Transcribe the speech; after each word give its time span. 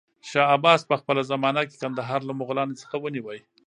شاه 0.29 0.47
عباس 0.55 0.81
په 0.89 0.95
خپله 1.01 1.21
زمانه 1.31 1.61
کې 1.69 1.75
کندهار 1.83 2.19
له 2.25 2.33
مغلانو 2.41 2.79
څخه 2.81 2.95
ونيو. 2.99 3.25